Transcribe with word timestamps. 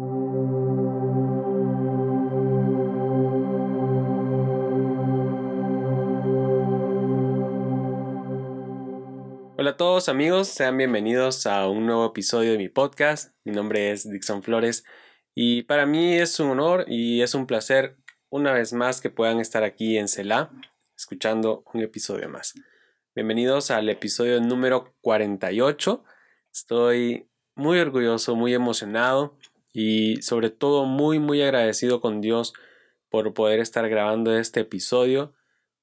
Hola 0.00 0.10
a 9.70 9.76
todos 9.76 10.08
amigos, 10.08 10.46
sean 10.46 10.76
bienvenidos 10.76 11.46
a 11.48 11.66
un 11.66 11.86
nuevo 11.86 12.06
episodio 12.06 12.52
de 12.52 12.58
mi 12.58 12.68
podcast. 12.68 13.34
Mi 13.42 13.50
nombre 13.50 13.90
es 13.90 14.08
Dixon 14.08 14.44
Flores 14.44 14.84
y 15.34 15.64
para 15.64 15.84
mí 15.84 16.14
es 16.14 16.38
un 16.38 16.50
honor 16.50 16.84
y 16.86 17.22
es 17.22 17.34
un 17.34 17.48
placer 17.48 17.96
una 18.28 18.52
vez 18.52 18.72
más 18.72 19.00
que 19.00 19.10
puedan 19.10 19.40
estar 19.40 19.64
aquí 19.64 19.98
en 19.98 20.06
CELA 20.06 20.52
escuchando 20.96 21.64
un 21.74 21.80
episodio 21.80 22.28
más. 22.28 22.54
Bienvenidos 23.16 23.72
al 23.72 23.88
episodio 23.88 24.40
número 24.40 24.94
48. 25.00 26.04
Estoy 26.52 27.28
muy 27.56 27.80
orgulloso, 27.80 28.36
muy 28.36 28.54
emocionado 28.54 29.36
y 29.72 30.22
sobre 30.22 30.50
todo 30.50 30.84
muy 30.84 31.18
muy 31.18 31.42
agradecido 31.42 32.00
con 32.00 32.20
Dios 32.20 32.52
por 33.08 33.34
poder 33.34 33.60
estar 33.60 33.88
grabando 33.88 34.36
este 34.36 34.60
episodio, 34.60 35.34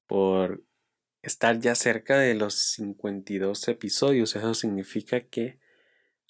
por 0.06 0.62
estar 1.22 1.58
ya 1.58 1.74
cerca 1.74 2.18
de 2.18 2.34
los 2.34 2.54
52 2.54 3.68
episodios. 3.68 4.36
Eso 4.36 4.54
significa 4.54 5.20
que 5.20 5.58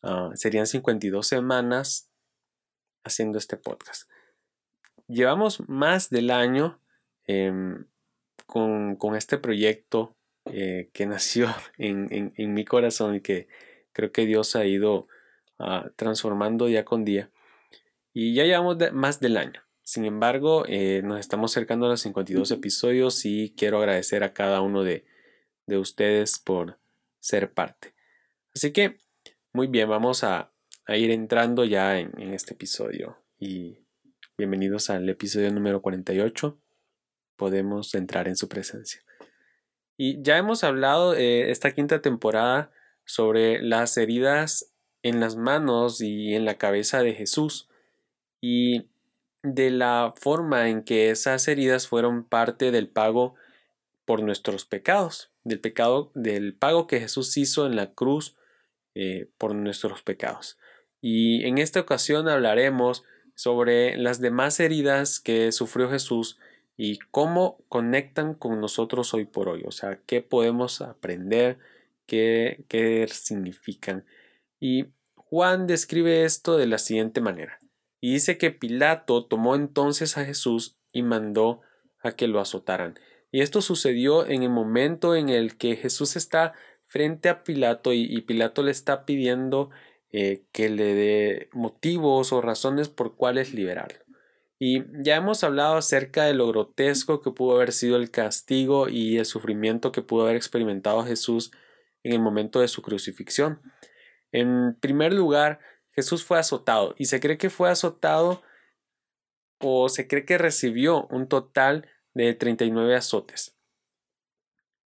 ah, 0.02 0.30
serían 0.34 0.66
52 0.66 1.26
semanas 1.26 2.10
haciendo 3.04 3.38
este 3.38 3.56
podcast. 3.56 4.10
Llevamos 5.06 5.68
más 5.68 6.10
del 6.10 6.30
año 6.30 6.80
em, 7.24 7.86
con, 8.46 8.96
este 9.16 9.38
proyecto 9.38 10.16
eh, 10.46 10.90
que 10.92 11.06
nació 11.06 11.48
en, 11.78 12.32
mi 12.54 12.64
corazón 12.64 13.16
y 13.16 13.20
que 13.20 13.48
creo 13.92 14.12
que 14.12 14.26
Dios 14.26 14.56
ha 14.56 14.64
ido 14.64 15.08
ah, 15.58 15.90
transformando 15.96 16.66
día 16.66 16.84
con 16.84 17.04
día. 17.04 17.30
Y 18.18 18.32
ya 18.32 18.44
llevamos 18.44 18.78
más 18.94 19.20
del 19.20 19.36
año. 19.36 19.60
Sin 19.82 20.06
embargo, 20.06 20.64
eh, 20.68 21.02
nos 21.04 21.20
estamos 21.20 21.52
acercando 21.52 21.84
a 21.84 21.90
los 21.90 22.00
52 22.00 22.50
episodios 22.50 23.26
y 23.26 23.52
quiero 23.58 23.76
agradecer 23.76 24.24
a 24.24 24.32
cada 24.32 24.62
uno 24.62 24.84
de, 24.84 25.04
ustedes 25.66 26.38
por 26.38 26.78
ser 27.20 27.52
parte. 27.52 27.92
Así 28.54 28.72
que, 28.72 28.96
muy 29.52 29.66
bien, 29.66 29.90
vamos 29.90 30.24
a, 30.24 30.50
ir 30.88 31.10
entrando 31.10 31.66
ya 31.66 31.98
en, 31.98 32.32
este 32.32 32.54
episodio. 32.54 33.18
Y 33.38 33.80
bienvenidos 34.38 34.88
al 34.88 35.06
episodio 35.10 35.52
número 35.52 35.82
48. 35.82 36.58
Podemos 37.36 37.94
entrar 37.94 38.28
en 38.28 38.36
su 38.36 38.48
presencia. 38.48 39.02
Y 39.98 40.22
ya 40.22 40.38
hemos 40.38 40.64
hablado 40.64 41.14
eh, 41.14 41.50
esta 41.50 41.74
quinta 41.74 42.00
temporada 42.00 42.72
sobre 43.04 43.60
las 43.60 43.98
heridas 43.98 44.72
en 45.02 45.20
las 45.20 45.36
manos 45.36 46.00
y 46.00 46.34
en 46.34 46.46
la 46.46 46.56
cabeza 46.56 47.02
de 47.02 47.12
Jesús. 47.12 47.68
Y 48.40 48.88
de 49.42 49.70
la 49.70 50.14
forma 50.16 50.68
en 50.68 50.82
que 50.82 51.10
esas 51.10 51.46
heridas 51.48 51.88
fueron 51.88 52.24
parte 52.24 52.70
del 52.70 52.88
pago 52.88 53.34
por 54.04 54.22
nuestros 54.22 54.64
pecados, 54.64 55.30
del 55.44 55.60
pecado, 55.60 56.10
del 56.14 56.54
pago 56.54 56.86
que 56.86 57.00
Jesús 57.00 57.36
hizo 57.36 57.66
en 57.66 57.76
la 57.76 57.92
cruz 57.92 58.36
eh, 58.94 59.28
por 59.38 59.54
nuestros 59.54 60.02
pecados. 60.02 60.58
Y 61.00 61.44
en 61.44 61.58
esta 61.58 61.80
ocasión 61.80 62.28
hablaremos 62.28 63.04
sobre 63.34 63.96
las 63.96 64.20
demás 64.20 64.58
heridas 64.58 65.20
que 65.20 65.52
sufrió 65.52 65.90
Jesús 65.90 66.38
y 66.76 66.98
cómo 67.10 67.58
conectan 67.68 68.34
con 68.34 68.60
nosotros 68.60 69.14
hoy 69.14 69.24
por 69.24 69.48
hoy, 69.48 69.62
o 69.66 69.70
sea, 69.70 70.00
qué 70.06 70.20
podemos 70.22 70.80
aprender, 70.80 71.58
qué, 72.06 72.64
qué 72.68 73.06
significan. 73.08 74.04
Y 74.60 74.86
Juan 75.14 75.66
describe 75.66 76.24
esto 76.24 76.56
de 76.56 76.66
la 76.66 76.78
siguiente 76.78 77.20
manera. 77.20 77.58
Y 78.00 78.12
dice 78.12 78.38
que 78.38 78.50
Pilato 78.50 79.24
tomó 79.26 79.54
entonces 79.54 80.16
a 80.16 80.24
Jesús 80.24 80.78
y 80.92 81.02
mandó 81.02 81.60
a 82.02 82.12
que 82.12 82.28
lo 82.28 82.40
azotaran. 82.40 82.98
Y 83.32 83.40
esto 83.40 83.60
sucedió 83.60 84.26
en 84.26 84.42
el 84.42 84.50
momento 84.50 85.14
en 85.14 85.28
el 85.28 85.56
que 85.56 85.76
Jesús 85.76 86.16
está 86.16 86.54
frente 86.84 87.28
a 87.28 87.42
Pilato 87.42 87.92
y, 87.92 88.20
Pilato 88.22 88.62
le 88.62 88.70
está 88.70 89.04
pidiendo 89.04 89.70
eh, 90.10 90.44
que 90.52 90.68
le 90.68 90.94
dé 90.94 91.48
motivos 91.52 92.32
o 92.32 92.40
razones 92.40 92.88
por 92.88 93.16
cuales 93.16 93.52
liberarlo. 93.52 93.98
Y 94.58 94.84
ya 95.02 95.16
hemos 95.16 95.44
hablado 95.44 95.76
acerca 95.76 96.24
de 96.24 96.32
lo 96.32 96.48
grotesco 96.48 97.20
que 97.20 97.30
pudo 97.30 97.56
haber 97.56 97.72
sido 97.72 97.96
el 97.96 98.10
castigo 98.10 98.88
y 98.88 99.18
el 99.18 99.26
sufrimiento 99.26 99.92
que 99.92 100.00
pudo 100.00 100.24
haber 100.24 100.36
experimentado 100.36 101.04
Jesús 101.04 101.50
en 102.02 102.12
el 102.14 102.20
momento 102.20 102.60
de 102.60 102.68
su 102.68 102.80
crucifixión. 102.80 103.60
En 104.32 104.76
primer 104.80 105.12
lugar, 105.12 105.60
Jesús 105.96 106.24
fue 106.24 106.38
azotado 106.38 106.94
y 106.98 107.06
se 107.06 107.20
cree 107.20 107.38
que 107.38 107.50
fue 107.50 107.70
azotado 107.70 108.42
o 109.60 109.88
se 109.88 110.06
cree 110.06 110.26
que 110.26 110.38
recibió 110.38 111.06
un 111.06 111.26
total 111.26 111.88
de 112.14 112.34
39 112.34 112.94
azotes. 112.94 113.56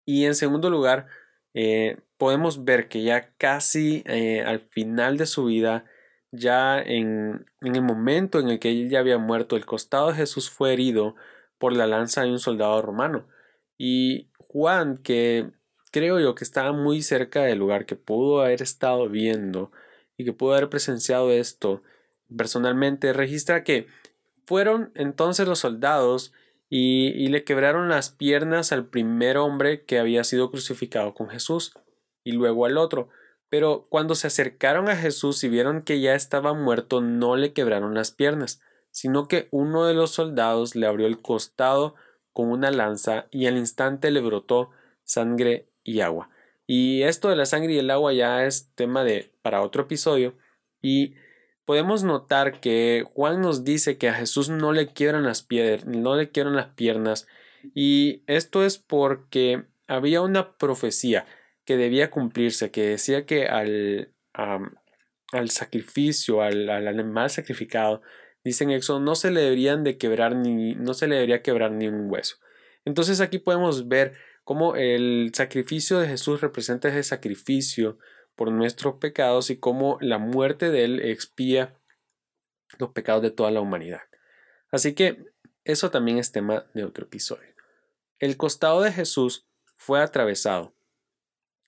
Y 0.05 0.27
en 0.27 0.35
segundo 0.35 0.71
lugar, 0.71 1.07
eh, 1.55 1.97
podemos 2.19 2.65
ver 2.65 2.89
que 2.89 3.03
ya 3.03 3.33
casi 3.37 4.03
eh, 4.07 4.43
al 4.43 4.61
final 4.61 5.17
de 5.17 5.27
su 5.27 5.47
vida, 5.47 5.87
ya 6.31 6.79
en, 6.79 7.47
en, 7.63 7.77
el 7.77 7.83
momento 7.83 8.39
en 8.39 8.49
el 8.49 8.59
que 8.59 8.71
él 8.71 8.91
ya 8.91 9.01
había 9.01 9.19
muerto, 9.19 9.57
el 9.57 9.67
costado 9.67 10.09
de 10.09 10.17
Jesús 10.17 10.51
fue 10.51 10.73
herido 10.75 11.15
por 11.59 11.75
la 11.75 11.87
lanza 11.87 12.23
de 12.23 12.31
un 12.31 12.39
soldado 12.39 12.83
romano. 12.83 13.27
Y 13.79 14.31
Juan, 14.39 14.99
que 14.99 15.51
creo 15.91 16.21
yo 16.21 16.35
que 16.35 16.45
estaba 16.45 16.73
muy 16.73 17.03
cerca 17.03 17.43
del 17.43 17.59
lugar 17.59 17.87
que 17.87 17.97
pudo 17.97 18.43
haber 18.43 18.63
estado 18.63 19.09
viendo 19.09 19.73
y 20.19 20.25
que 20.25 20.35
pudo 20.35 20.53
haber 20.53 20.69
presenciado 20.69 21.31
esto 21.31 21.83
personalmente, 22.37 23.15
registra 23.15 23.65
que 23.65 23.87
fueron 24.45 24.91
entonces 24.95 25.49
los 25.49 25.61
soldados 25.61 26.33
y, 26.69 27.29
le 27.29 27.45
quebraron 27.45 27.89
las 27.89 28.11
piernas 28.11 28.73
al 28.73 28.87
primer 28.87 29.39
hombre 29.39 29.85
que 29.85 29.99
había 29.99 30.25
sido 30.25 30.51
crucificado 30.51 31.15
con 31.15 31.31
Jesús 31.31 31.73
y 32.25 32.33
luego 32.33 32.67
al 32.67 32.77
otro. 32.77 33.09
Pero 33.49 33.87
cuando 33.89 34.15
se 34.15 34.27
acercaron 34.27 34.91
a 34.91 34.97
Jesús 34.97 35.43
y 35.45 35.49
vieron 35.49 35.81
que 35.81 36.01
ya 36.01 36.15
estaba 36.15 36.53
muerto, 36.53 37.01
no 37.01 37.37
le 37.37 37.55
quebraron 37.55 37.95
las 37.95 38.11
piernas, 38.11 38.61
sino 38.91 39.29
que 39.29 39.49
uno 39.51 39.87
de 39.87 39.95
los 39.95 40.11
soldados 40.11 40.75
le 40.75 40.87
abrió 40.87 41.07
el 41.07 41.23
costado 41.23 41.95
con 42.35 42.51
una 42.51 42.71
lanza 42.71 43.29
y 43.31 43.47
al 43.47 43.57
instante 43.57 44.11
le 44.11 44.21
brotó 44.21 44.71
sangre 45.05 45.71
y 45.85 46.01
agua. 46.01 46.29
Y 46.71 47.03
esto 47.05 47.31
de 47.31 47.37
la 47.37 47.47
sangre 47.47 47.73
y 47.73 47.79
el 47.79 47.91
agua 47.91 48.13
ya 48.13 48.45
es 48.45 48.71
tema 48.75 49.03
de 49.03 49.33
para 49.41 49.63
otro 49.63 49.85
episodio. 49.85 50.37
Y 50.83 51.15
podemos 51.65 52.05
notar 52.05 52.61
que 52.61 53.05
Juan 53.15 53.41
nos 53.41 53.65
dice 53.65 53.97
que 53.97 54.11
a 54.11 54.15
Jesús 54.15 54.51
no 54.51 54.73
le 54.73 54.93
quiebran 54.93 55.25
las 55.25 55.43
piedras, 55.43 55.87
no 55.87 56.15
le 56.15 56.31
quiebran 56.31 56.57
las 56.57 56.67
piernas. 56.75 57.27
Y 57.75 58.23
esto 58.27 58.67
es 58.67 58.77
porque 58.77 59.65
había 59.87 60.21
una 60.21 60.59
profecía 60.59 61.25
que 61.65 61.79
debía 61.79 62.11
cumplirse, 62.11 62.71
que 62.71 62.83
decía 62.83 63.25
que 63.25 63.47
al, 63.47 64.13
al 64.35 65.51
sacrificio, 65.51 66.43
al, 66.43 66.69
al, 66.69 66.87
animal 66.87 67.31
sacrificado, 67.31 68.03
dicen 68.45 68.71
Éxodo, 68.71 69.01
no 69.01 69.15
se 69.15 69.31
le 69.31 69.41
deberían 69.41 69.85
de 69.85 69.97
quebrar 69.97 70.37
ni, 70.37 70.75
no 70.75 70.93
se 70.93 71.09
le 71.09 71.15
debería 71.15 71.43
quebrar 71.43 71.73
ni 71.73 71.89
un 71.89 72.11
hueso. 72.11 72.37
Entonces 72.85 73.23
aquí 73.23 73.39
podemos 73.39 73.89
ver 73.89 74.15
cómo 74.49 74.77
el 74.77 75.31
sacrificio 75.35 75.99
de 75.99 76.09
Jesús 76.09 76.41
representa 76.41 76.89
ese 76.89 77.03
sacrificio 77.03 77.99
por 78.35 78.51
nuestros 78.51 78.95
pecados 78.95 79.51
y 79.51 79.59
cómo 79.59 79.99
la 80.01 80.17
muerte 80.17 80.71
de 80.71 80.85
Él 80.85 81.01
expía 81.01 81.79
los 82.79 82.93
pecados 82.93 83.21
de 83.21 83.31
toda 83.31 83.51
la 83.51 83.61
humanidad. 83.61 84.01
Así 84.71 84.95
que 84.95 85.27
eso 85.65 85.91
también 85.91 86.17
es 86.17 86.33
tema 86.33 86.65
de 86.73 86.85
otro 86.85 87.05
episodio. 87.05 87.55
El 88.19 88.39
costado 88.39 88.81
de 88.81 88.91
Jesús 88.91 89.47
fue 89.77 90.01
atravesado. 90.01 90.75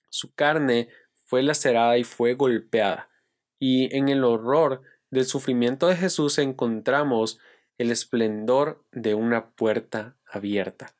Su 0.09 0.33
carne 0.33 0.89
fue 1.25 1.43
lacerada 1.43 1.99
y 1.99 2.03
fue 2.03 2.33
golpeada. 2.33 3.11
Y 3.59 3.95
en 3.95 4.09
el 4.09 4.23
horror 4.23 4.81
del 5.11 5.25
sufrimiento 5.25 5.85
de 5.85 5.97
Jesús 5.97 6.39
encontramos 6.39 7.37
el 7.77 7.91
esplendor 7.91 8.83
de 8.91 9.13
una 9.13 9.51
puerta 9.51 10.17
abierta. 10.25 10.95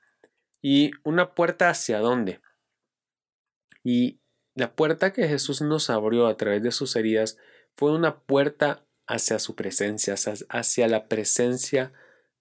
¿Y 0.61 0.91
una 1.03 1.33
puerta 1.33 1.69
hacia 1.69 1.99
dónde? 1.99 2.41
Y 3.83 4.19
la 4.53 4.75
puerta 4.75 5.11
que 5.13 5.27
Jesús 5.27 5.61
nos 5.61 5.89
abrió 5.89 6.27
a 6.27 6.37
través 6.37 6.61
de 6.61 6.71
sus 6.71 6.95
heridas 6.95 7.37
fue 7.75 7.91
una 7.91 8.19
puerta 8.19 8.85
hacia 9.07 9.39
su 9.39 9.55
presencia, 9.55 10.15
hacia 10.49 10.87
la 10.87 11.07
presencia 11.07 11.93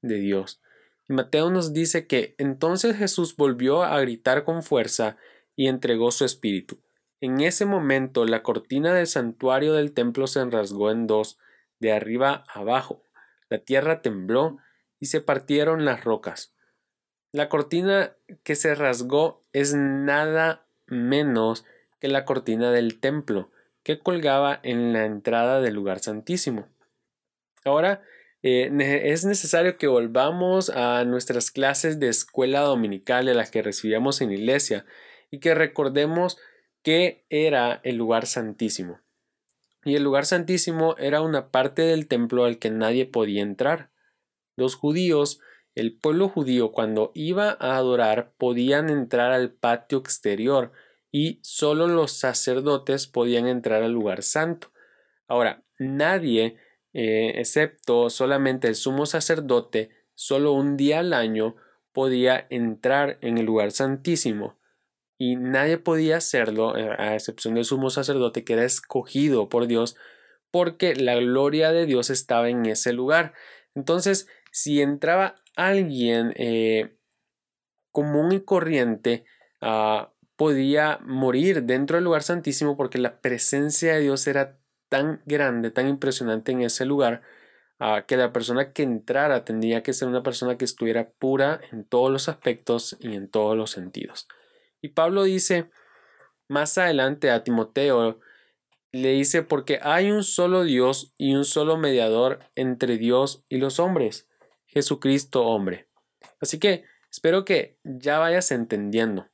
de 0.02 0.16
Dios. 0.16 0.60
Y 1.08 1.14
Mateo 1.14 1.50
nos 1.50 1.72
dice 1.72 2.06
que 2.06 2.34
entonces 2.38 2.96
Jesús 2.96 3.36
volvió 3.36 3.82
a 3.82 4.00
gritar 4.00 4.44
con 4.44 4.62
fuerza 4.62 5.16
y 5.56 5.68
entregó 5.68 6.10
su 6.10 6.24
espíritu. 6.24 6.78
En 7.20 7.40
ese 7.40 7.64
momento 7.64 8.24
la 8.24 8.42
cortina 8.42 8.94
del 8.94 9.06
santuario 9.06 9.72
del 9.74 9.92
templo 9.92 10.26
se 10.26 10.40
enrasgó 10.40 10.90
en 10.90 11.06
dos, 11.06 11.38
de 11.78 11.92
arriba 11.92 12.44
abajo. 12.52 13.02
La 13.48 13.58
tierra 13.58 14.02
tembló 14.02 14.58
y 14.98 15.06
se 15.06 15.20
partieron 15.20 15.84
las 15.84 16.04
rocas. 16.04 16.54
La 17.32 17.48
cortina 17.48 18.12
que 18.42 18.56
se 18.56 18.74
rasgó 18.74 19.42
es 19.52 19.74
nada 19.74 20.66
menos 20.86 21.64
que 22.00 22.08
la 22.08 22.24
cortina 22.24 22.72
del 22.72 22.98
templo 22.98 23.50
que 23.82 24.00
colgaba 24.00 24.60
en 24.62 24.92
la 24.92 25.04
entrada 25.04 25.60
del 25.60 25.74
lugar 25.74 26.00
santísimo. 26.00 26.68
Ahora 27.64 28.02
eh, 28.42 28.70
es 29.04 29.24
necesario 29.24 29.76
que 29.76 29.86
volvamos 29.86 30.70
a 30.70 31.04
nuestras 31.04 31.50
clases 31.50 32.00
de 32.00 32.08
escuela 32.08 32.60
dominical 32.60 33.26
de 33.26 33.34
las 33.34 33.50
que 33.50 33.62
recibíamos 33.62 34.20
en 34.20 34.32
iglesia 34.32 34.84
y 35.30 35.38
que 35.38 35.54
recordemos 35.54 36.38
que 36.82 37.24
era 37.28 37.80
el 37.84 37.96
lugar 37.96 38.26
santísimo. 38.26 39.00
Y 39.84 39.94
el 39.94 40.02
lugar 40.02 40.26
santísimo 40.26 40.96
era 40.98 41.22
una 41.22 41.50
parte 41.50 41.82
del 41.82 42.06
templo 42.06 42.44
al 42.44 42.58
que 42.58 42.70
nadie 42.70 43.06
podía 43.06 43.42
entrar. 43.42 43.90
Los 44.56 44.74
judíos, 44.74 45.40
el 45.74 45.96
pueblo 45.96 46.28
judío, 46.28 46.72
cuando 46.72 47.12
iba 47.14 47.56
a 47.60 47.76
adorar, 47.76 48.32
podían 48.36 48.90
entrar 48.90 49.32
al 49.32 49.52
patio 49.52 49.98
exterior 49.98 50.72
y 51.12 51.40
solo 51.42 51.86
los 51.86 52.12
sacerdotes 52.12 53.06
podían 53.06 53.46
entrar 53.46 53.82
al 53.82 53.92
lugar 53.92 54.22
santo. 54.22 54.72
Ahora, 55.28 55.62
nadie, 55.78 56.56
eh, 56.92 57.32
excepto 57.36 58.10
solamente 58.10 58.68
el 58.68 58.74
sumo 58.74 59.06
sacerdote, 59.06 59.90
solo 60.14 60.52
un 60.52 60.76
día 60.76 61.00
al 61.00 61.12
año 61.12 61.56
podía 61.92 62.46
entrar 62.50 63.18
en 63.20 63.38
el 63.38 63.46
lugar 63.46 63.72
santísimo 63.72 64.58
y 65.18 65.36
nadie 65.36 65.78
podía 65.78 66.16
hacerlo, 66.16 66.76
eh, 66.76 66.94
a 66.98 67.14
excepción 67.14 67.54
del 67.54 67.64
sumo 67.64 67.90
sacerdote 67.90 68.42
que 68.44 68.54
era 68.54 68.64
escogido 68.64 69.48
por 69.48 69.66
Dios, 69.66 69.96
porque 70.50 70.94
la 70.94 71.14
gloria 71.16 71.72
de 71.72 71.86
Dios 71.86 72.10
estaba 72.10 72.48
en 72.48 72.66
ese 72.66 72.92
lugar. 72.92 73.34
Entonces, 73.74 74.28
si 74.50 74.80
entraba 74.80 75.36
alguien 75.56 76.32
eh, 76.36 76.96
común 77.92 78.32
y 78.32 78.40
corriente, 78.40 79.24
ah, 79.60 80.12
podía 80.36 80.98
morir 81.02 81.64
dentro 81.64 81.96
del 81.96 82.04
lugar 82.04 82.22
santísimo 82.22 82.76
porque 82.76 82.98
la 82.98 83.20
presencia 83.20 83.94
de 83.94 84.00
Dios 84.00 84.26
era 84.26 84.58
tan 84.88 85.22
grande, 85.26 85.70
tan 85.70 85.88
impresionante 85.88 86.52
en 86.52 86.62
ese 86.62 86.84
lugar, 86.84 87.22
ah, 87.78 88.04
que 88.06 88.16
la 88.16 88.32
persona 88.32 88.72
que 88.72 88.82
entrara 88.82 89.44
tendría 89.44 89.82
que 89.82 89.92
ser 89.92 90.08
una 90.08 90.22
persona 90.22 90.56
que 90.56 90.64
estuviera 90.64 91.10
pura 91.10 91.60
en 91.72 91.84
todos 91.84 92.10
los 92.10 92.28
aspectos 92.28 92.96
y 93.00 93.14
en 93.14 93.28
todos 93.28 93.56
los 93.56 93.70
sentidos. 93.70 94.28
Y 94.80 94.88
Pablo 94.88 95.24
dice 95.24 95.70
más 96.48 96.76
adelante 96.78 97.30
a 97.30 97.44
Timoteo, 97.44 98.18
le 98.92 99.12
dice, 99.12 99.42
porque 99.42 99.78
hay 99.82 100.10
un 100.10 100.24
solo 100.24 100.64
Dios 100.64 101.14
y 101.16 101.34
un 101.34 101.44
solo 101.44 101.76
mediador 101.76 102.40
entre 102.56 102.98
Dios 102.98 103.44
y 103.48 103.58
los 103.58 103.78
hombres, 103.78 104.28
Jesucristo 104.70 105.44
hombre. 105.44 105.88
Así 106.40 106.58
que 106.58 106.84
espero 107.10 107.44
que 107.44 107.78
ya 107.84 108.18
vayas 108.18 108.50
entendiendo. 108.50 109.28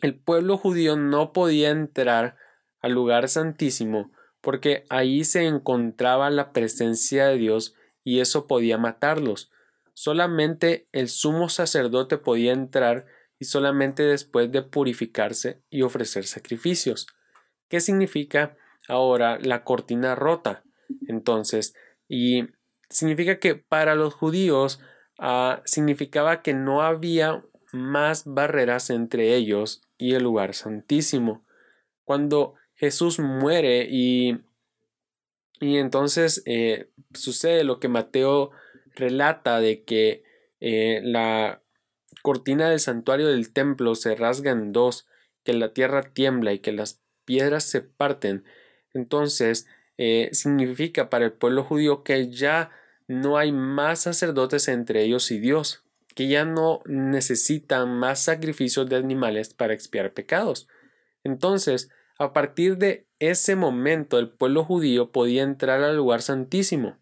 El 0.00 0.14
pueblo 0.18 0.56
judío 0.56 0.96
no 0.96 1.32
podía 1.32 1.70
entrar 1.70 2.36
al 2.80 2.92
lugar 2.92 3.28
santísimo 3.28 4.12
porque 4.40 4.84
ahí 4.90 5.24
se 5.24 5.46
encontraba 5.46 6.30
la 6.30 6.52
presencia 6.52 7.26
de 7.26 7.38
Dios 7.38 7.74
y 8.04 8.20
eso 8.20 8.46
podía 8.46 8.76
matarlos. 8.76 9.50
Solamente 9.94 10.86
el 10.92 11.08
sumo 11.08 11.48
sacerdote 11.48 12.18
podía 12.18 12.52
entrar 12.52 13.06
y 13.38 13.46
solamente 13.46 14.02
después 14.02 14.52
de 14.52 14.62
purificarse 14.62 15.62
y 15.70 15.82
ofrecer 15.82 16.26
sacrificios. 16.26 17.06
¿Qué 17.68 17.80
significa 17.80 18.56
ahora 18.86 19.38
la 19.40 19.64
cortina 19.64 20.14
rota? 20.14 20.62
Entonces, 21.08 21.74
y 22.06 22.48
significa 22.94 23.40
que 23.40 23.56
para 23.56 23.96
los 23.96 24.14
judíos 24.14 24.80
ah, 25.18 25.62
significaba 25.64 26.42
que 26.42 26.54
no 26.54 26.82
había 26.82 27.44
más 27.72 28.22
barreras 28.24 28.88
entre 28.88 29.34
ellos 29.34 29.82
y 29.98 30.14
el 30.14 30.22
lugar 30.22 30.54
santísimo. 30.54 31.44
Cuando 32.04 32.54
Jesús 32.74 33.18
muere 33.18 33.88
y, 33.90 34.38
y 35.60 35.78
entonces 35.78 36.42
eh, 36.46 36.88
sucede 37.12 37.64
lo 37.64 37.80
que 37.80 37.88
Mateo 37.88 38.52
relata 38.94 39.58
de 39.58 39.82
que 39.82 40.22
eh, 40.60 41.00
la 41.02 41.62
cortina 42.22 42.70
del 42.70 42.78
santuario 42.78 43.26
del 43.26 43.52
templo 43.52 43.96
se 43.96 44.14
rasga 44.14 44.52
en 44.52 44.72
dos, 44.72 45.08
que 45.42 45.52
la 45.52 45.72
tierra 45.72 46.02
tiembla 46.14 46.52
y 46.52 46.60
que 46.60 46.70
las 46.70 47.02
piedras 47.24 47.64
se 47.64 47.80
parten, 47.80 48.44
entonces 48.92 49.66
eh, 49.98 50.28
significa 50.32 51.10
para 51.10 51.24
el 51.24 51.32
pueblo 51.32 51.64
judío 51.64 52.04
que 52.04 52.30
ya 52.30 52.70
no 53.06 53.36
hay 53.36 53.52
más 53.52 54.00
sacerdotes 54.00 54.68
entre 54.68 55.02
ellos 55.02 55.30
y 55.30 55.38
Dios, 55.38 55.84
que 56.14 56.28
ya 56.28 56.44
no 56.44 56.80
necesitan 56.86 57.96
más 57.98 58.20
sacrificios 58.20 58.88
de 58.88 58.96
animales 58.96 59.52
para 59.52 59.74
expiar 59.74 60.12
pecados. 60.12 60.68
Entonces, 61.24 61.90
a 62.18 62.32
partir 62.32 62.78
de 62.78 63.08
ese 63.18 63.56
momento, 63.56 64.18
el 64.18 64.30
pueblo 64.30 64.64
judío 64.64 65.10
podía 65.10 65.42
entrar 65.42 65.82
al 65.82 65.96
lugar 65.96 66.22
santísimo. 66.22 66.98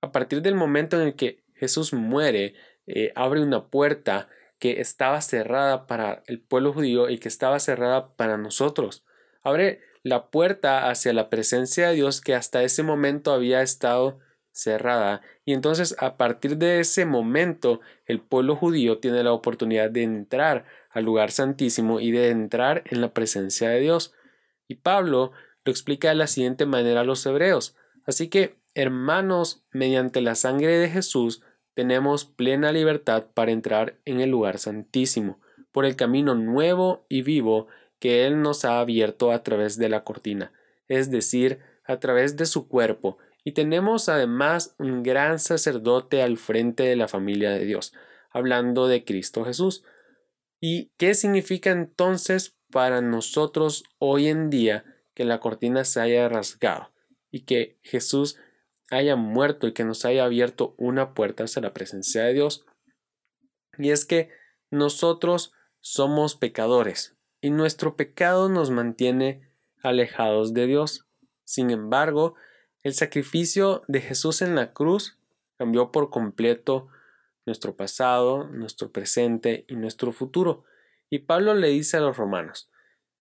A 0.00 0.12
partir 0.12 0.42
del 0.42 0.54
momento 0.54 1.00
en 1.00 1.08
el 1.08 1.14
que 1.14 1.44
Jesús 1.54 1.92
muere, 1.92 2.54
eh, 2.86 3.12
abre 3.14 3.42
una 3.42 3.68
puerta 3.68 4.28
que 4.58 4.80
estaba 4.80 5.20
cerrada 5.20 5.86
para 5.86 6.22
el 6.26 6.40
pueblo 6.40 6.72
judío 6.72 7.08
y 7.08 7.18
que 7.18 7.28
estaba 7.28 7.60
cerrada 7.60 8.14
para 8.16 8.38
nosotros. 8.38 9.04
Abre 9.42 9.80
la 10.02 10.30
puerta 10.30 10.88
hacia 10.88 11.12
la 11.12 11.28
presencia 11.28 11.88
de 11.88 11.94
Dios 11.94 12.20
que 12.20 12.34
hasta 12.34 12.62
ese 12.62 12.82
momento 12.82 13.32
había 13.32 13.62
estado 13.62 14.18
cerrada. 14.56 15.20
Y 15.44 15.52
entonces 15.52 15.94
a 15.98 16.16
partir 16.16 16.56
de 16.56 16.80
ese 16.80 17.04
momento 17.04 17.80
el 18.06 18.20
pueblo 18.20 18.56
judío 18.56 18.98
tiene 18.98 19.22
la 19.22 19.32
oportunidad 19.32 19.90
de 19.90 20.02
entrar 20.02 20.64
al 20.90 21.04
lugar 21.04 21.30
santísimo 21.30 22.00
y 22.00 22.10
de 22.10 22.30
entrar 22.30 22.82
en 22.86 23.02
la 23.02 23.12
presencia 23.12 23.68
de 23.68 23.80
Dios. 23.80 24.14
Y 24.66 24.76
Pablo 24.76 25.32
lo 25.64 25.70
explica 25.70 26.08
de 26.08 26.14
la 26.14 26.26
siguiente 26.26 26.64
manera 26.64 27.02
a 27.02 27.04
los 27.04 27.24
hebreos. 27.26 27.76
Así 28.06 28.28
que, 28.28 28.56
hermanos, 28.74 29.62
mediante 29.72 30.22
la 30.22 30.34
sangre 30.34 30.78
de 30.78 30.88
Jesús, 30.88 31.42
tenemos 31.74 32.24
plena 32.24 32.72
libertad 32.72 33.26
para 33.34 33.52
entrar 33.52 33.98
en 34.06 34.20
el 34.20 34.30
lugar 34.30 34.58
santísimo, 34.58 35.38
por 35.70 35.84
el 35.84 35.96
camino 35.96 36.34
nuevo 36.34 37.04
y 37.10 37.20
vivo 37.20 37.66
que 37.98 38.26
Él 38.26 38.40
nos 38.40 38.64
ha 38.64 38.80
abierto 38.80 39.32
a 39.32 39.42
través 39.42 39.76
de 39.76 39.90
la 39.90 40.02
cortina, 40.02 40.52
es 40.88 41.10
decir, 41.10 41.58
a 41.84 42.00
través 42.00 42.36
de 42.36 42.46
su 42.46 42.68
cuerpo, 42.68 43.18
y 43.46 43.52
tenemos 43.52 44.08
además 44.08 44.74
un 44.76 45.04
gran 45.04 45.38
sacerdote 45.38 46.20
al 46.20 46.36
frente 46.36 46.82
de 46.82 46.96
la 46.96 47.06
familia 47.06 47.50
de 47.50 47.64
Dios, 47.64 47.92
hablando 48.32 48.88
de 48.88 49.04
Cristo 49.04 49.44
Jesús. 49.44 49.84
¿Y 50.58 50.90
qué 50.96 51.14
significa 51.14 51.70
entonces 51.70 52.56
para 52.72 53.00
nosotros 53.02 53.84
hoy 53.98 54.26
en 54.26 54.50
día 54.50 54.84
que 55.14 55.24
la 55.24 55.38
cortina 55.38 55.84
se 55.84 56.00
haya 56.00 56.28
rasgado 56.28 56.90
y 57.30 57.44
que 57.44 57.78
Jesús 57.84 58.36
haya 58.90 59.14
muerto 59.14 59.68
y 59.68 59.74
que 59.74 59.84
nos 59.84 60.04
haya 60.04 60.24
abierto 60.24 60.74
una 60.76 61.14
puerta 61.14 61.44
hacia 61.44 61.62
la 61.62 61.72
presencia 61.72 62.24
de 62.24 62.32
Dios. 62.32 62.66
Y 63.78 63.90
es 63.90 64.04
que 64.04 64.28
nosotros 64.72 65.52
somos 65.78 66.34
pecadores 66.34 67.16
y 67.40 67.50
nuestro 67.50 67.94
pecado 67.94 68.48
nos 68.48 68.72
mantiene 68.72 69.48
alejados 69.84 70.52
de 70.52 70.66
Dios. 70.66 71.06
Sin 71.44 71.70
embargo, 71.70 72.34
el 72.86 72.94
sacrificio 72.94 73.82
de 73.88 74.00
Jesús 74.00 74.42
en 74.42 74.54
la 74.54 74.72
cruz 74.72 75.18
cambió 75.58 75.90
por 75.90 76.08
completo 76.08 76.86
nuestro 77.44 77.76
pasado, 77.76 78.46
nuestro 78.46 78.92
presente 78.92 79.64
y 79.66 79.74
nuestro 79.74 80.12
futuro. 80.12 80.62
Y 81.10 81.18
Pablo 81.18 81.54
le 81.54 81.66
dice 81.66 81.96
a 81.96 82.00
los 82.00 82.16
romanos, 82.16 82.70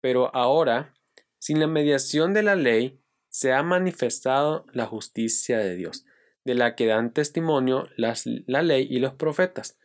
pero 0.00 0.34
ahora, 0.34 0.94
sin 1.38 1.60
la 1.60 1.68
mediación 1.68 2.34
de 2.34 2.42
la 2.42 2.56
ley, 2.56 2.98
se 3.28 3.52
ha 3.52 3.62
manifestado 3.62 4.66
la 4.72 4.86
justicia 4.86 5.58
de 5.58 5.76
Dios, 5.76 6.06
de 6.44 6.56
la 6.56 6.74
que 6.74 6.86
dan 6.86 7.12
testimonio 7.12 7.88
la 7.96 8.62
ley 8.62 8.88
y 8.90 8.98
los 8.98 9.14
profetas. 9.14 9.78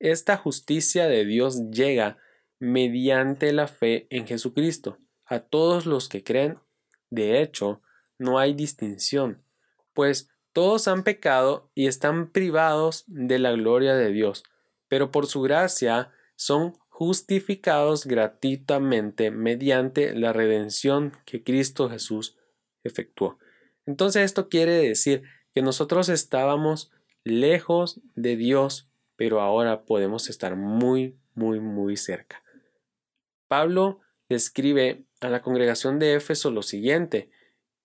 Esta 0.00 0.36
justicia 0.36 1.06
de 1.06 1.24
Dios 1.24 1.70
llega 1.70 2.18
mediante 2.58 3.52
la 3.52 3.68
fe 3.68 4.08
en 4.10 4.26
Jesucristo 4.26 4.98
a 5.26 5.38
todos 5.38 5.86
los 5.86 6.08
que 6.08 6.24
creen. 6.24 6.58
De 7.08 7.40
hecho, 7.40 7.82
no 8.18 8.38
hay 8.38 8.54
distinción, 8.54 9.42
pues 9.94 10.28
todos 10.52 10.88
han 10.88 11.02
pecado 11.02 11.70
y 11.74 11.86
están 11.86 12.30
privados 12.30 13.04
de 13.06 13.38
la 13.38 13.52
gloria 13.52 13.94
de 13.94 14.12
Dios, 14.12 14.44
pero 14.88 15.10
por 15.10 15.26
su 15.26 15.40
gracia 15.40 16.12
son 16.36 16.74
justificados 16.88 18.06
gratuitamente 18.06 19.30
mediante 19.30 20.14
la 20.14 20.32
redención 20.32 21.12
que 21.24 21.42
Cristo 21.42 21.88
Jesús 21.88 22.36
efectuó. 22.84 23.38
Entonces 23.86 24.22
esto 24.22 24.48
quiere 24.48 24.72
decir 24.72 25.22
que 25.54 25.62
nosotros 25.62 26.08
estábamos 26.08 26.92
lejos 27.24 28.00
de 28.14 28.36
Dios, 28.36 28.88
pero 29.16 29.40
ahora 29.40 29.84
podemos 29.84 30.28
estar 30.28 30.56
muy, 30.56 31.16
muy, 31.34 31.60
muy 31.60 31.96
cerca. 31.96 32.42
Pablo 33.48 34.00
le 34.28 34.36
escribe 34.36 35.04
a 35.20 35.28
la 35.28 35.42
congregación 35.42 35.98
de 35.98 36.14
Éfeso 36.14 36.50
lo 36.50 36.62
siguiente, 36.62 37.30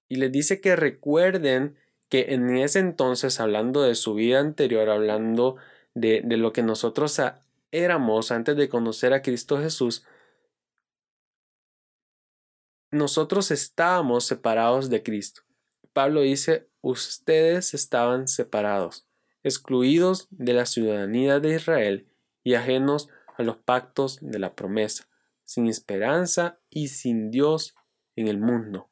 y 0.07 0.17
les 0.17 0.31
dice 0.31 0.61
que 0.61 0.75
recuerden 0.75 1.77
que 2.09 2.33
en 2.33 2.55
ese 2.57 2.79
entonces, 2.79 3.39
hablando 3.39 3.81
de 3.81 3.95
su 3.95 4.13
vida 4.13 4.39
anterior, 4.39 4.89
hablando 4.89 5.57
de, 5.93 6.21
de 6.23 6.37
lo 6.37 6.53
que 6.53 6.63
nosotros 6.63 7.19
éramos 7.71 8.31
antes 8.31 8.55
de 8.55 8.69
conocer 8.69 9.13
a 9.13 9.21
Cristo 9.21 9.59
Jesús, 9.59 10.05
nosotros 12.91 13.51
estábamos 13.51 14.25
separados 14.25 14.89
de 14.89 15.03
Cristo, 15.03 15.41
Pablo 15.97 16.21
dice, 16.21 16.69
ustedes 16.81 17.73
estaban 17.73 18.27
separados, 18.27 19.07
excluidos 19.41 20.27
de 20.29 20.53
la 20.53 20.67
ciudadanía 20.67 21.39
de 21.39 21.55
Israel 21.55 22.07
y 22.43 22.53
ajenos 22.53 23.09
a 23.35 23.41
los 23.41 23.57
pactos 23.57 24.19
de 24.21 24.37
la 24.37 24.53
promesa, 24.53 25.09
sin 25.43 25.65
esperanza 25.65 26.59
y 26.69 26.89
sin 26.89 27.31
Dios 27.31 27.75
en 28.15 28.27
el 28.27 28.37
mundo. 28.37 28.91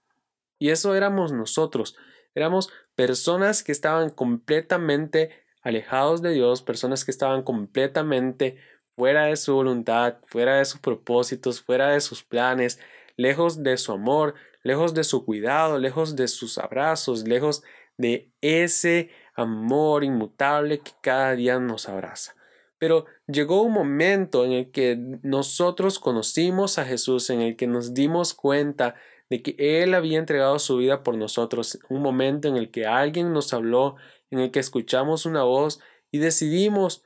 Y 0.66 0.72
eso 0.72 0.96
éramos 0.96 1.32
nosotros, 1.32 1.96
éramos 2.34 2.72
personas 2.96 3.62
que 3.62 3.72
estaban 3.72 4.10
completamente 4.10 5.30
alejados 5.62 6.24
de 6.24 6.32
Dios, 6.32 6.64
personas 6.64 7.06
que 7.06 7.12
estaban 7.12 7.44
completamente 7.44 8.58
fuera 8.96 9.26
de 9.26 9.36
su 9.36 9.54
voluntad, 9.54 10.16
fuera 10.26 10.58
de 10.58 10.66
sus 10.66 10.80
propósitos, 10.80 11.62
fuera 11.62 11.92
de 11.92 12.02
sus 12.02 12.24
planes, 12.24 12.80
lejos 13.16 13.62
de 13.62 13.78
su 13.78 13.92
amor, 13.92 14.34
lejos 14.64 14.96
de 14.96 15.04
su 15.04 15.24
cuidado, 15.24 15.78
lejos 15.78 16.16
de 16.16 16.28
sus 16.28 16.58
abrazos, 16.58 17.28
lejos 17.28 17.62
de 17.98 18.32
ese 18.42 19.12
amor 19.36 20.04
inmutable 20.04 20.80
que 20.80 20.94
cada 21.02 21.36
día 21.36 21.60
nos 21.60 21.88
abraza. 21.88 22.34
Pero 22.80 23.06
llegó 23.28 23.62
un 23.62 23.72
momento 23.72 24.44
en 24.44 24.52
el 24.52 24.72
que 24.72 24.98
nosotros 25.22 26.00
conocimos 26.00 26.80
a 26.80 26.86
Jesús, 26.86 27.30
en 27.30 27.42
el 27.42 27.56
que 27.56 27.68
nos 27.68 27.94
dimos 27.94 28.34
cuenta 28.34 28.96
de 29.30 29.42
que 29.42 29.56
Él 29.58 29.94
había 29.94 30.20
entregado 30.20 30.60
su 30.60 30.78
vida 30.78 31.04
por 31.04 31.18
nosotros, 31.18 31.80
un 31.90 32.02
momento 32.02 32.48
en 32.48 32.58
el 32.58 32.72
que 32.72 32.86
alguien 32.86 33.34
nos 33.34 33.54
habló, 33.54 33.96
en 34.30 34.40
el 34.40 34.52
que 34.52 34.60
escuchamos 34.60 35.26
una 35.26 35.44
voz 35.44 35.80
y 36.12 36.20
decidimos 36.20 37.04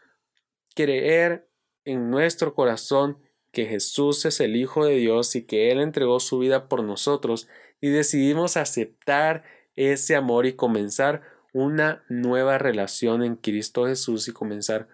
creer 0.75 1.49
en 1.85 2.09
nuestro 2.09 2.53
corazón 2.53 3.17
que 3.51 3.65
Jesús 3.65 4.25
es 4.25 4.39
el 4.39 4.55
Hijo 4.55 4.85
de 4.85 4.95
Dios 4.95 5.35
y 5.35 5.45
que 5.45 5.71
Él 5.71 5.79
entregó 5.79 6.19
su 6.19 6.39
vida 6.39 6.67
por 6.67 6.83
nosotros 6.83 7.47
y 7.81 7.89
decidimos 7.89 8.57
aceptar 8.57 9.43
ese 9.75 10.15
amor 10.15 10.45
y 10.45 10.53
comenzar 10.53 11.23
una 11.53 12.03
nueva 12.09 12.57
relación 12.57 13.23
en 13.23 13.35
Cristo 13.35 13.85
Jesús 13.85 14.27
y 14.27 14.33
comenzar 14.33 14.87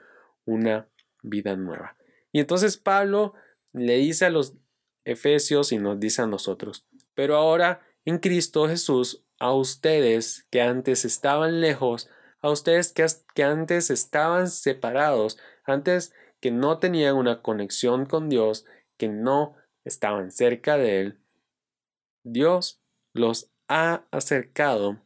una 0.46 0.88
vida 1.22 1.56
nueva. 1.56 1.98
Y 2.32 2.40
entonces 2.40 2.78
Pablo 2.78 3.34
le 3.74 3.98
dice 3.98 4.26
a 4.26 4.30
los 4.30 4.56
Efesios 5.04 5.72
y 5.72 5.78
nos 5.78 6.00
dice 6.00 6.22
a 6.22 6.28
nosotros, 6.28 6.88
pero 7.16 7.36
ahora 7.36 7.82
en 8.06 8.20
Cristo 8.20 8.68
Jesús, 8.68 9.26
a 9.40 9.54
ustedes 9.54 10.48
que 10.52 10.62
antes 10.62 11.06
estaban 11.06 11.60
lejos, 11.60 12.10
a 12.42 12.50
ustedes 12.50 12.94
que, 12.94 13.06
que 13.34 13.44
antes 13.44 13.90
estaban 13.90 14.50
separados, 14.50 15.38
antes 15.66 16.14
que 16.40 16.52
no 16.52 16.78
tenían 16.78 17.16
una 17.16 17.42
conexión 17.42 18.06
con 18.06 18.30
Dios, 18.30 18.66
que 18.98 19.08
no 19.08 19.56
estaban 19.84 20.32
cerca 20.32 20.78
de 20.78 21.02
Él, 21.02 21.20
Dios 22.24 22.82
los 23.14 23.52
ha 23.68 24.06
acercado 24.12 25.02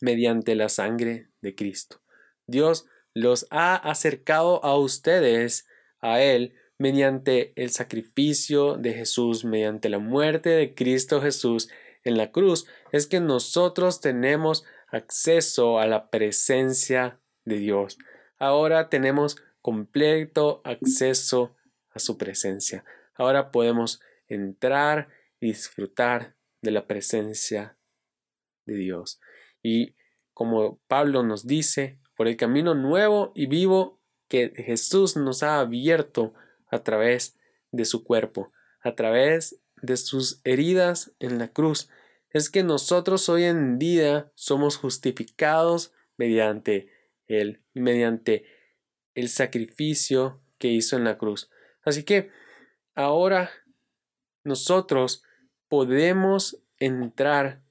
mediante 0.00 0.54
la 0.54 0.68
sangre 0.68 1.30
de 1.40 1.54
Cristo. 1.54 2.00
Dios 2.46 2.86
los 3.14 3.46
ha 3.50 3.76
acercado 3.76 4.64
a 4.64 4.76
ustedes, 4.76 5.66
a 6.00 6.20
Él, 6.20 6.54
mediante 6.82 7.52
el 7.54 7.70
sacrificio 7.70 8.76
de 8.76 8.92
Jesús, 8.92 9.44
mediante 9.44 9.88
la 9.88 10.00
muerte 10.00 10.48
de 10.48 10.74
Cristo 10.74 11.22
Jesús 11.22 11.68
en 12.02 12.16
la 12.16 12.32
cruz, 12.32 12.66
es 12.90 13.06
que 13.06 13.20
nosotros 13.20 14.00
tenemos 14.00 14.64
acceso 14.88 15.78
a 15.78 15.86
la 15.86 16.10
presencia 16.10 17.20
de 17.44 17.58
Dios. 17.58 17.98
Ahora 18.36 18.88
tenemos 18.88 19.36
completo 19.60 20.60
acceso 20.64 21.54
a 21.90 22.00
su 22.00 22.18
presencia. 22.18 22.84
Ahora 23.14 23.52
podemos 23.52 24.00
entrar 24.26 25.06
y 25.38 25.46
disfrutar 25.46 26.34
de 26.62 26.72
la 26.72 26.88
presencia 26.88 27.78
de 28.66 28.74
Dios. 28.74 29.20
Y 29.62 29.94
como 30.34 30.80
Pablo 30.88 31.22
nos 31.22 31.46
dice, 31.46 32.00
por 32.16 32.26
el 32.26 32.36
camino 32.36 32.74
nuevo 32.74 33.30
y 33.36 33.46
vivo 33.46 34.00
que 34.26 34.52
Jesús 34.56 35.16
nos 35.16 35.44
ha 35.44 35.60
abierto 35.60 36.34
a 36.72 36.82
través 36.82 37.36
de 37.70 37.84
su 37.84 38.02
cuerpo, 38.02 38.52
a 38.80 38.96
través 38.96 39.60
de 39.80 39.96
sus 39.96 40.40
heridas 40.42 41.12
en 41.20 41.38
la 41.38 41.48
cruz, 41.48 41.88
es 42.30 42.50
que 42.50 42.64
nosotros 42.64 43.28
hoy 43.28 43.44
en 43.44 43.78
día 43.78 44.32
somos 44.34 44.76
justificados 44.76 45.92
mediante 46.16 46.88
Él 47.26 47.62
mediante 47.74 48.46
el 49.14 49.28
sacrificio 49.28 50.40
que 50.58 50.68
hizo 50.68 50.96
en 50.96 51.04
la 51.04 51.18
cruz. 51.18 51.50
Así 51.84 52.04
que 52.04 52.30
ahora 52.94 53.50
nosotros 54.44 55.22
podemos 55.68 56.58
entrar 56.78 57.62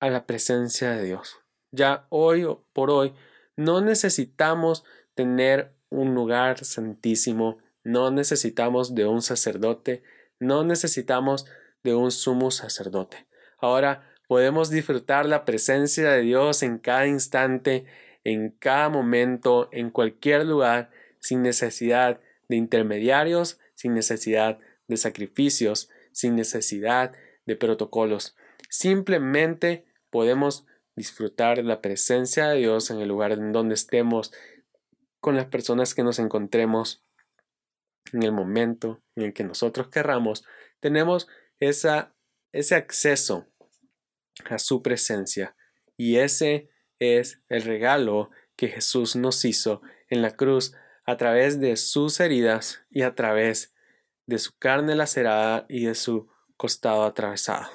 a 0.00 0.10
la 0.10 0.26
presencia 0.26 0.92
de 0.92 1.04
Dios. 1.04 1.38
Ya 1.70 2.06
hoy 2.08 2.46
por 2.72 2.90
hoy 2.90 3.14
no 3.56 3.80
necesitamos 3.80 4.84
tener 5.14 5.75
un 5.90 6.14
lugar 6.14 6.64
santísimo, 6.64 7.58
no 7.84 8.10
necesitamos 8.10 8.94
de 8.94 9.06
un 9.06 9.22
sacerdote, 9.22 10.02
no 10.40 10.64
necesitamos 10.64 11.46
de 11.82 11.94
un 11.94 12.10
sumo 12.10 12.50
sacerdote. 12.50 13.26
Ahora 13.58 14.10
podemos 14.28 14.70
disfrutar 14.70 15.26
la 15.26 15.44
presencia 15.44 16.10
de 16.10 16.22
Dios 16.22 16.62
en 16.62 16.78
cada 16.78 17.06
instante, 17.06 17.86
en 18.24 18.50
cada 18.50 18.88
momento, 18.88 19.68
en 19.72 19.90
cualquier 19.90 20.44
lugar, 20.44 20.90
sin 21.20 21.42
necesidad 21.42 22.20
de 22.48 22.56
intermediarios, 22.56 23.60
sin 23.74 23.94
necesidad 23.94 24.58
de 24.88 24.96
sacrificios, 24.96 25.90
sin 26.12 26.34
necesidad 26.34 27.12
de 27.46 27.56
protocolos. 27.56 28.36
Simplemente 28.68 29.86
podemos 30.10 30.66
disfrutar 30.96 31.62
la 31.62 31.82
presencia 31.82 32.48
de 32.48 32.58
Dios 32.58 32.90
en 32.90 33.00
el 33.00 33.08
lugar 33.08 33.32
en 33.32 33.52
donde 33.52 33.74
estemos, 33.74 34.32
con 35.26 35.34
las 35.34 35.46
personas 35.46 35.92
que 35.92 36.04
nos 36.04 36.20
encontremos, 36.20 37.04
en 38.12 38.22
el 38.22 38.30
momento 38.30 39.02
en 39.16 39.24
el 39.24 39.32
que 39.32 39.42
nosotros 39.42 39.88
querramos. 39.88 40.44
Tenemos 40.78 41.26
esa, 41.58 42.14
ese 42.52 42.76
acceso 42.76 43.48
a 44.48 44.60
su 44.60 44.82
presencia 44.82 45.56
y 45.96 46.18
ese 46.18 46.70
es 47.00 47.42
el 47.48 47.62
regalo 47.62 48.30
que 48.54 48.68
Jesús 48.68 49.16
nos 49.16 49.44
hizo 49.44 49.82
en 50.10 50.22
la 50.22 50.30
cruz 50.30 50.76
a 51.04 51.16
través 51.16 51.58
de 51.58 51.74
sus 51.74 52.20
heridas 52.20 52.86
y 52.88 53.02
a 53.02 53.16
través 53.16 53.74
de 54.26 54.38
su 54.38 54.56
carne 54.56 54.94
lacerada 54.94 55.66
y 55.68 55.86
de 55.86 55.96
su 55.96 56.28
costado 56.56 57.02
atravesado. 57.02 57.68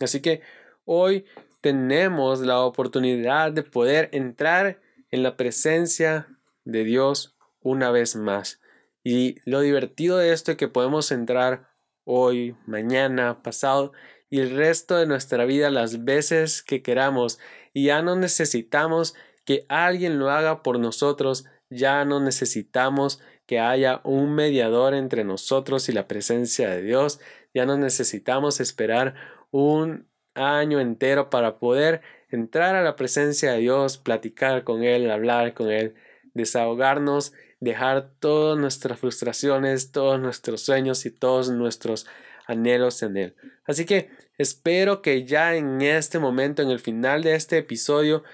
Así 0.00 0.20
que 0.20 0.42
hoy 0.84 1.24
tenemos 1.62 2.40
la 2.40 2.60
oportunidad 2.60 3.52
de 3.52 3.62
poder 3.62 4.10
entrar 4.12 4.82
en 5.10 5.22
la 5.22 5.38
presencia 5.38 6.28
de 6.64 6.84
Dios 6.84 7.36
una 7.60 7.90
vez 7.90 8.16
más. 8.16 8.60
Y 9.02 9.36
lo 9.48 9.60
divertido 9.60 10.18
de 10.18 10.32
esto 10.32 10.52
es 10.52 10.56
que 10.56 10.68
podemos 10.68 11.10
entrar 11.10 11.70
hoy, 12.04 12.56
mañana, 12.66 13.42
pasado 13.42 13.92
y 14.28 14.40
el 14.40 14.56
resto 14.56 14.96
de 14.96 15.06
nuestra 15.06 15.44
vida 15.44 15.70
las 15.70 16.04
veces 16.04 16.62
que 16.62 16.82
queramos 16.82 17.38
y 17.72 17.86
ya 17.86 18.02
no 18.02 18.16
necesitamos 18.16 19.14
que 19.44 19.64
alguien 19.68 20.18
lo 20.18 20.30
haga 20.30 20.62
por 20.62 20.78
nosotros, 20.78 21.46
ya 21.70 22.04
no 22.04 22.20
necesitamos 22.20 23.20
que 23.46 23.58
haya 23.58 24.00
un 24.04 24.34
mediador 24.34 24.94
entre 24.94 25.24
nosotros 25.24 25.88
y 25.88 25.92
la 25.92 26.06
presencia 26.06 26.70
de 26.70 26.82
Dios, 26.82 27.20
ya 27.52 27.66
no 27.66 27.76
necesitamos 27.76 28.60
esperar 28.60 29.14
un 29.50 30.08
año 30.34 30.78
entero 30.78 31.30
para 31.30 31.58
poder 31.58 32.02
entrar 32.28 32.76
a 32.76 32.82
la 32.82 32.94
presencia 32.94 33.52
de 33.52 33.58
Dios, 33.58 33.98
platicar 33.98 34.62
con 34.62 34.84
Él, 34.84 35.10
hablar 35.10 35.54
con 35.54 35.70
Él, 35.70 35.94
desahogarnos, 36.34 37.32
dejar 37.60 38.10
todas 38.18 38.58
nuestras 38.58 38.98
frustraciones, 38.98 39.92
todos 39.92 40.20
nuestros 40.20 40.62
sueños 40.62 41.06
y 41.06 41.10
todos 41.10 41.50
nuestros 41.50 42.06
anhelos 42.46 43.02
en 43.02 43.16
Él. 43.16 43.34
Así 43.64 43.84
que 43.84 44.10
espero 44.38 45.02
que 45.02 45.24
ya 45.24 45.54
en 45.54 45.80
este 45.82 46.18
momento, 46.18 46.62
en 46.62 46.70
el 46.70 46.80
final 46.80 47.22
de 47.22 47.34
este 47.34 47.58
episodio, 47.58 48.24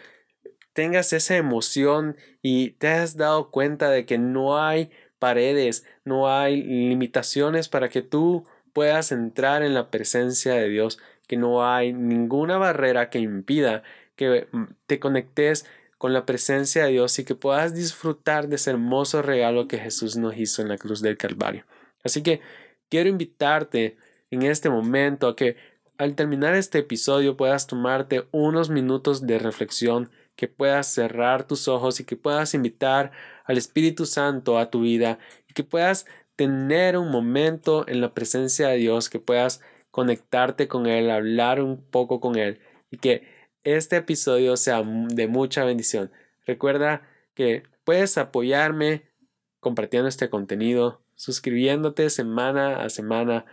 tengas 0.73 1.13
esa 1.13 1.37
emoción 1.37 2.17
y 2.43 2.71
te 2.73 2.89
has 2.89 3.17
dado 3.17 3.51
cuenta 3.51 3.91
de 3.91 4.07
que 4.07 4.19
no 4.19 4.59
hay 4.63 4.91
paredes, 5.19 5.85
no 6.05 6.31
hay 6.31 6.63
limitaciones 6.63 7.69
para 7.69 7.89
que 7.89 8.03
tú 8.03 8.47
puedas 8.73 9.11
entrar 9.11 9.63
en 9.63 9.75
la 9.75 9.91
presencia 9.91 10.55
de 10.55 10.69
Dios, 10.69 10.99
que 11.27 11.37
no 11.37 11.67
hay 11.67 11.93
ninguna 11.93 12.59
barrera 12.59 13.11
que 13.11 13.19
impida 13.19 13.83
que 14.17 14.49
mm, 14.51 14.65
te 14.87 14.99
conectes 14.99 15.67
con 15.99 16.13
la 16.13 16.27
presencia 16.27 16.85
de 16.85 16.93
Dios 16.93 17.19
y 17.19 17.25
que 17.25 17.35
puedas 17.35 17.75
disfrutar 17.75 18.49
de 18.49 18.57
ese 18.57 18.71
hermoso 18.71 19.23
regalo 19.23 19.69
que 19.69 19.79
Jesús 19.79 20.17
nos 20.17 20.37
hizo 20.37 20.63
en 20.63 20.69
la 20.69 20.79
cruz 20.79 21.01
del 21.01 21.17
Calvario. 21.17 21.65
Así 22.05 22.23
que 22.23 22.41
quiero 22.89 23.09
invitarte 23.09 23.97
en 24.31 24.43
este 24.43 24.69
momento 24.69 25.29
a 25.29 25.37
que 25.37 25.57
al 25.99 26.15
terminar 26.15 26.55
este 26.55 26.79
episodio 26.79 27.37
puedas 27.37 27.67
tomarte 27.67 28.27
unos 28.31 28.69
minutos 28.69 29.27
de 29.27 29.39
reflexión, 29.39 30.11
que 30.37 30.49
puedas 30.49 30.93
cerrar 30.93 31.47
tus 31.47 31.69
ojos 31.69 31.99
y 32.01 32.05
que 32.05 32.17
puedas 32.17 32.53
invitar 32.53 33.13
al 33.45 33.57
Espíritu 33.57 34.05
Santo 34.05 34.59
a 34.59 34.71
tu 34.71 34.83
vida 34.83 35.19
y 35.49 35.55
que 35.55 35.65
puedas 35.65 36.05
tener 36.37 36.99
un 36.99 37.11
momento 37.11 37.89
en 37.89 38.03
la 38.03 38.13
presencia 38.13 38.69
de 38.69 38.77
Dios, 38.77 39.09
que 39.09 39.19
puedas 39.19 39.63
conectarte 39.91 40.69
con 40.69 40.87
Él, 40.87 41.11
hablar 41.11 41.63
un 41.63 41.83
poco 41.83 42.21
con 42.21 42.37
Él 42.37 42.61
y 42.91 42.99
que 42.99 43.36
este 43.67 43.97
episodio 43.97 44.57
sea 44.57 44.85
de 44.85 45.27
mucha 45.27 45.65
bendición. 45.65 46.13
Recuerda 46.47 47.03
que 47.35 47.65
puedes 47.83 48.17
apoyarme 48.17 49.03
compartiendo 49.59 50.09
este 50.09 50.31
contenido, 50.31 51.03
suscribiéndote 51.17 52.09
semana 52.11 52.85
a 52.85 52.91
semana. 52.91 53.45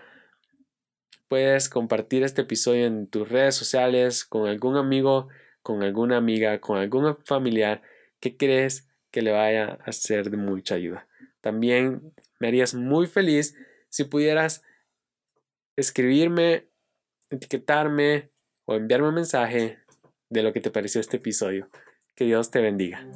Puedes 1.27 1.67
compartir 1.67 2.21
este 2.21 2.43
episodio 2.43 2.85
en 2.85 3.07
tus 3.07 3.27
redes 3.27 3.55
sociales 3.55 4.23
con 4.23 4.47
algún 4.47 4.77
amigo, 4.77 5.29
con 5.63 5.81
alguna 5.81 6.17
amiga, 6.17 6.61
con 6.61 6.77
algún 6.77 7.17
familiar 7.25 7.81
que 8.19 8.37
crees 8.37 8.87
que 9.09 9.23
le 9.23 9.31
vaya 9.31 9.79
a 9.83 9.91
ser 9.93 10.29
de 10.29 10.37
mucha 10.37 10.75
ayuda. 10.75 11.07
También 11.41 12.13
me 12.39 12.49
harías 12.49 12.75
muy 12.75 13.07
feliz 13.07 13.55
si 13.89 14.03
pudieras 14.03 14.63
escribirme, 15.75 16.67
etiquetarme 17.31 18.29
o 18.65 18.75
enviarme 18.75 19.09
un 19.09 19.15
mensaje 19.15 19.82
de 20.33 20.43
lo 20.43 20.51
que 20.51 20.59
te 20.59 20.71
pareció 20.71 20.99
este 20.99 21.17
episodio. 21.17 21.69
Que 22.15 22.25
Dios 22.25 22.51
te 22.51 22.61
bendiga. 22.61 23.07